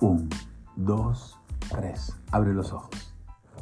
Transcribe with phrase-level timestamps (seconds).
[0.00, 0.28] Un,
[0.74, 1.38] dos,
[1.70, 2.16] tres.
[2.32, 3.14] Abre los ojos.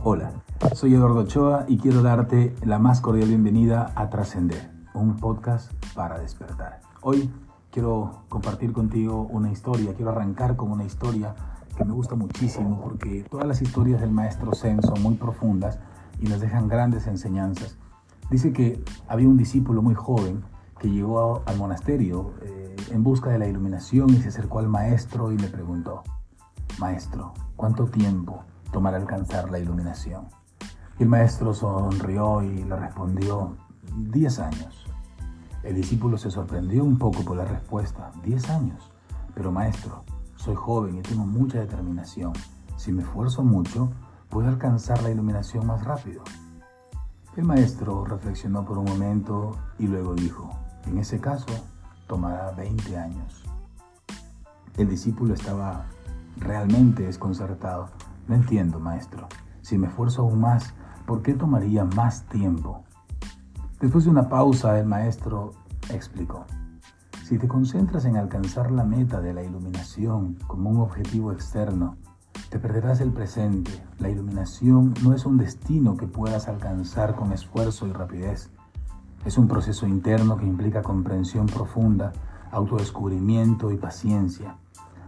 [0.02, 0.32] Hola,
[0.74, 6.18] soy Eduardo Ochoa y quiero darte la más cordial bienvenida a Trascender, un podcast para
[6.18, 6.80] despertar.
[7.02, 7.30] Hoy
[7.70, 11.34] quiero compartir contigo una historia, quiero arrancar con una historia
[11.76, 15.80] que me gusta muchísimo porque todas las historias del maestro Zen son muy profundas
[16.18, 17.76] y nos dejan grandes enseñanzas.
[18.30, 20.42] Dice que había un discípulo muy joven
[20.78, 25.30] que llegó al monasterio eh, en busca de la iluminación y se acercó al maestro
[25.30, 26.02] y le preguntó,
[26.78, 30.26] Maestro, ¿cuánto tiempo tomará alcanzar la iluminación?
[31.02, 33.56] el maestro sonrió y le respondió,
[33.96, 34.86] diez años.
[35.64, 38.92] El discípulo se sorprendió un poco por la respuesta, diez años.
[39.34, 40.04] Pero maestro,
[40.36, 42.32] soy joven y tengo mucha determinación.
[42.76, 43.90] Si me esfuerzo mucho,
[44.28, 46.22] puedo alcanzar la iluminación más rápido.
[47.36, 50.50] El maestro reflexionó por un momento y luego dijo,
[50.86, 51.48] en ese caso,
[52.06, 53.42] tomará 20 años.
[54.76, 55.86] El discípulo estaba
[56.36, 57.90] realmente desconcertado.
[58.28, 59.28] No entiendo, maestro.
[59.60, 60.74] Si me esfuerzo aún más,
[61.06, 62.84] ¿por qué tomaría más tiempo?
[63.80, 65.52] Después de una pausa, el maestro
[65.90, 66.46] explicó.
[67.24, 71.96] Si te concentras en alcanzar la meta de la iluminación como un objetivo externo,
[72.48, 73.72] te perderás el presente.
[73.98, 78.50] La iluminación no es un destino que puedas alcanzar con esfuerzo y rapidez.
[79.24, 82.12] Es un proceso interno que implica comprensión profunda,
[82.50, 84.58] autodescubrimiento y paciencia.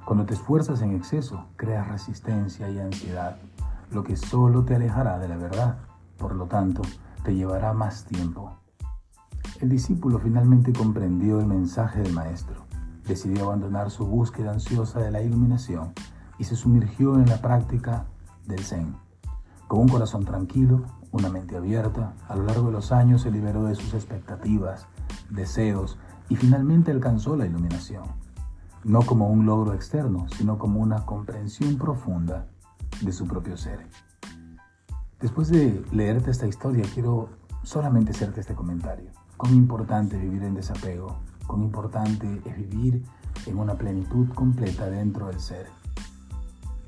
[0.05, 3.39] Cuando te esfuerzas en exceso, creas resistencia y ansiedad,
[3.91, 5.79] lo que solo te alejará de la verdad.
[6.19, 6.83] Por lo tanto,
[7.23, 8.53] te llevará más tiempo.
[9.63, 12.67] El discípulo finalmente comprendió el mensaje del maestro.
[13.07, 15.95] Decidió abandonar su búsqueda ansiosa de la iluminación
[16.39, 18.05] y se sumergió en la práctica
[18.47, 18.95] del Zen.
[19.69, 20.83] Con un corazón tranquilo,
[21.13, 24.87] una mente abierta, a lo largo de los años se liberó de sus expectativas,
[25.31, 28.05] deseos y finalmente alcanzó la iluminación
[28.85, 32.47] no como un logro externo, sino como una comprensión profunda
[33.01, 33.89] de su propio ser.
[35.21, 37.31] Después de leerte esta historia, quiero
[37.63, 39.11] solamente hacerte este comentario.
[39.37, 43.03] Cuán importante vivir en desapego, cuán importante es vivir
[43.47, 45.67] en una plenitud completa dentro del ser.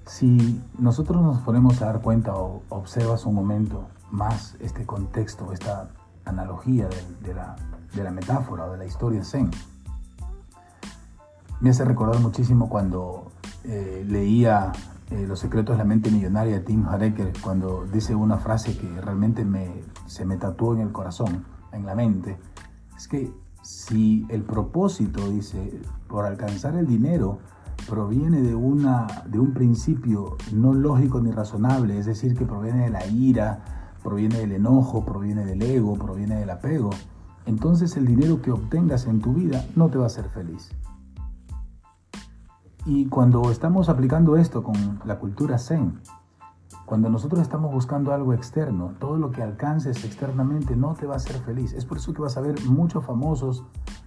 [0.05, 5.91] Si nosotros nos ponemos a dar cuenta o observas un momento más este contexto, esta
[6.25, 6.89] analogía
[7.23, 7.56] de, la,
[7.95, 9.51] de la metáfora o de la historia zen,
[11.61, 13.33] me hace recordar muchísimo cuando
[13.65, 14.72] eh, leía
[15.11, 19.00] eh, Los secretos de la mente millonaria de Tim Hareker, cuando dice una frase que
[19.00, 22.37] realmente me, se me tatuó en el corazón, en la mente.
[22.97, 27.39] Es que si el propósito, dice, por alcanzar el dinero,
[27.88, 32.91] proviene de, una, de un principio no lógico ni razonable, es decir, que proviene de
[32.91, 36.91] la ira, proviene del enojo, proviene del ego, proviene del apego,
[37.44, 40.71] entonces el dinero que obtengas en tu vida no te va a hacer feliz.
[42.87, 46.01] Y cuando estamos aplicando esto con la cultura zen,
[46.85, 51.17] cuando nosotros estamos buscando algo externo, todo lo que alcances externamente no te va a
[51.17, 51.73] hacer feliz.
[51.73, 53.65] Es por eso que vas a ver muchos famosos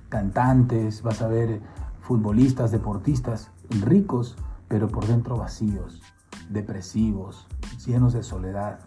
[0.08, 1.62] cantantes, vas a ver
[2.00, 3.52] futbolistas, deportistas
[3.82, 4.38] ricos,
[4.70, 6.02] pero por dentro vacíos,
[6.50, 7.48] depresivos,
[7.86, 8.80] llenos de soledad,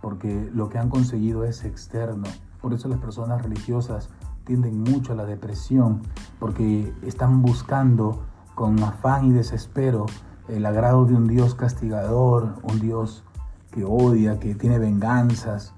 [0.00, 2.28] porque lo que han conseguido es externo.
[2.60, 4.10] Por eso las personas religiosas
[4.44, 6.02] tienden mucho a la depresión,
[6.38, 8.29] porque están buscando
[8.60, 10.04] con afán y desespero
[10.46, 13.24] el agrado de un Dios castigador, un Dios
[13.70, 15.72] que odia, que tiene venganzas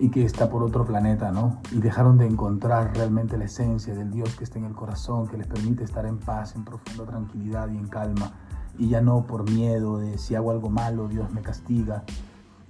[0.00, 1.60] y que está por otro planeta, ¿no?
[1.70, 5.38] Y dejaron de encontrar realmente la esencia del Dios que está en el corazón, que
[5.38, 8.32] les permite estar en paz, en profunda tranquilidad y en calma,
[8.76, 12.02] y ya no por miedo de si hago algo malo, Dios me castiga.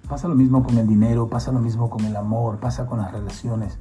[0.06, 3.12] Pasa lo mismo con el dinero, pasa lo mismo con el amor, pasa con las
[3.12, 3.78] relaciones.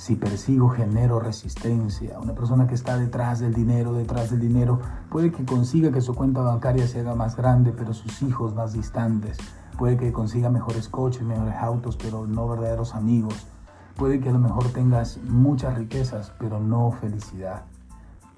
[0.00, 2.18] Si persigo, genero resistencia.
[2.18, 4.80] Una persona que está detrás del dinero, detrás del dinero,
[5.10, 8.72] puede que consiga que su cuenta bancaria se haga más grande, pero sus hijos más
[8.72, 9.36] distantes.
[9.76, 13.46] Puede que consiga mejores coches, mejores autos, pero no verdaderos amigos.
[13.94, 17.64] Puede que a lo mejor tengas muchas riquezas, pero no felicidad.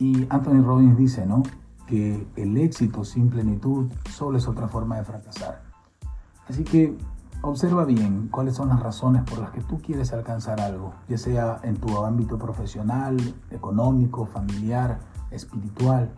[0.01, 1.45] Y Anthony Robbins dice, ¿no?
[1.87, 5.63] Que el éxito sin plenitud solo es otra forma de fracasar.
[6.49, 6.99] Así que
[7.45, 11.59] Observa bien cuáles son las razones por las que tú quieres alcanzar algo, ya sea
[11.65, 13.17] en tu ámbito profesional,
[13.51, 15.01] económico, familiar,
[15.33, 16.13] espiritual.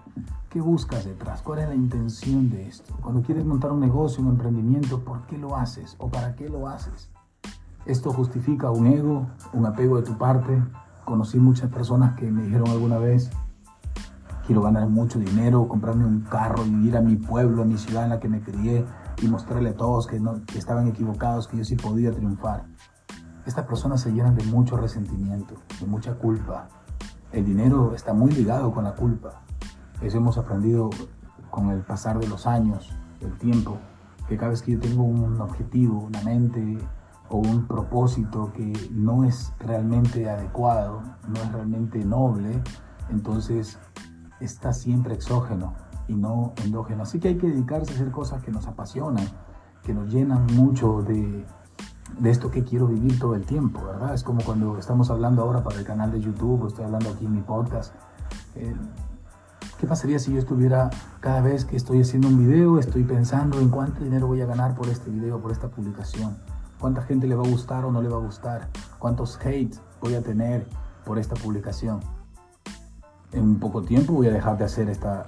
[0.50, 1.40] ¿Qué buscas detrás?
[1.40, 2.94] ¿Cuál es la intención de esto?
[3.00, 6.68] Cuando quieres montar un negocio, un emprendimiento, ¿por qué lo haces o para qué lo
[6.68, 7.08] haces?
[7.86, 10.62] Esto justifica un ego, un apego de tu parte.
[11.06, 13.30] Conocí muchas personas que me dijeron alguna vez,
[14.46, 18.10] quiero ganar mucho dinero, comprarme un carro, vivir a mi pueblo, a mi ciudad en
[18.10, 18.84] la que me crié,
[19.22, 22.64] y mostrarle a todos que, no, estaban equivocados, que yo sí podía triunfar.
[23.46, 26.68] Estas personas se llenan de mucho resentimiento, de mucha culpa.
[27.32, 29.42] El dinero está muy ligado con la culpa.
[30.00, 30.90] Eso hemos aprendido
[31.50, 32.92] con el pasar de los años.
[33.20, 33.78] el tiempo,
[34.28, 36.78] que cada vez que yo tengo un objetivo, una mente
[37.30, 42.62] o un propósito que no es realmente adecuado, no es realmente noble,
[43.08, 43.78] entonces
[44.40, 45.72] está siempre exógeno
[46.08, 47.02] y no endógeno.
[47.02, 49.26] Así que hay que dedicarse a hacer cosas que nos apasionan,
[49.82, 51.44] que nos llenan mucho de,
[52.18, 54.14] de esto que quiero vivir todo el tiempo, ¿verdad?
[54.14, 57.26] Es como cuando estamos hablando ahora para el canal de YouTube, o estoy hablando aquí
[57.26, 57.94] en mi podcast.
[58.54, 58.74] Eh,
[59.78, 60.90] ¿Qué pasaría si yo estuviera
[61.20, 64.74] cada vez que estoy haciendo un video, estoy pensando en cuánto dinero voy a ganar
[64.74, 66.36] por este video, por esta publicación?
[66.78, 68.68] ¿Cuánta gente le va a gustar o no le va a gustar?
[68.98, 70.66] ¿Cuántos hate voy a tener
[71.04, 72.00] por esta publicación?
[73.34, 75.24] En poco tiempo voy a dejar de hacer esta,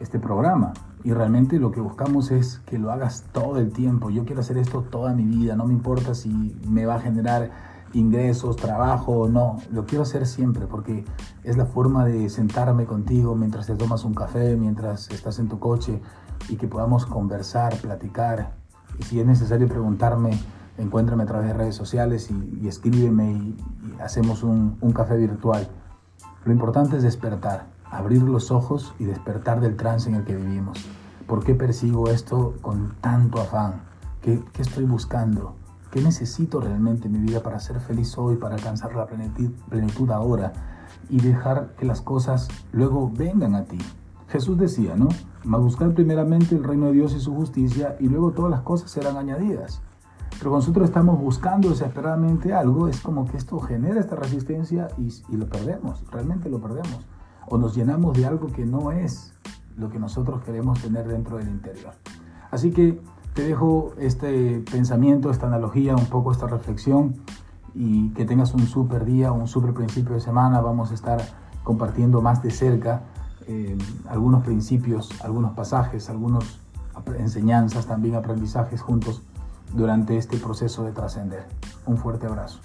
[0.00, 0.72] este programa.
[1.04, 4.08] Y realmente lo que buscamos es que lo hagas todo el tiempo.
[4.08, 5.54] Yo quiero hacer esto toda mi vida.
[5.54, 7.50] No me importa si me va a generar
[7.92, 9.58] ingresos, trabajo o no.
[9.70, 11.04] Lo quiero hacer siempre porque
[11.44, 15.58] es la forma de sentarme contigo mientras te tomas un café, mientras estás en tu
[15.58, 16.00] coche
[16.48, 18.54] y que podamos conversar, platicar.
[18.98, 20.38] Y si es necesario preguntarme,
[20.78, 23.56] encuéntrame a través de redes sociales y, escríbeme y,
[24.00, 25.68] hacemos un, un café virtual.
[26.44, 30.84] Lo importante es despertar, abrir los ojos y despertar del trance en el que vivimos.
[31.28, 33.82] ¿Por qué persigo esto con tanto afán?
[34.20, 35.54] ¿Qué, qué estoy buscando?
[35.92, 40.10] ¿Qué necesito realmente en mi vida para ser feliz hoy, para alcanzar la plenitud, plenitud
[40.10, 40.52] ahora
[41.08, 43.78] y dejar que las cosas luego vengan a ti?
[44.26, 45.08] Jesús decía, ¿no?
[45.44, 48.90] Mas buscar primeramente el reino de Dios y su justicia y luego todas las cosas
[48.90, 49.80] serán añadidas.
[50.42, 55.36] Pero nosotros estamos buscando desesperadamente algo, es como que esto genera esta resistencia y, y
[55.36, 57.06] lo perdemos, realmente lo perdemos.
[57.46, 59.34] O nos llenamos de algo que no es
[59.76, 61.92] lo que nosotros queremos tener dentro del interior.
[62.50, 63.00] Así que
[63.34, 67.14] te dejo este pensamiento, esta analogía, un poco esta reflexión
[67.72, 70.60] y que tengas un súper día, un súper principio de semana.
[70.60, 71.22] Vamos a estar
[71.62, 73.04] compartiendo más de cerca
[73.46, 73.78] eh,
[74.08, 76.58] algunos principios, algunos pasajes, algunas
[77.16, 79.22] enseñanzas, también aprendizajes juntos
[79.72, 81.46] durante este proceso de trascender.
[81.86, 82.60] Un fuerte abrazo.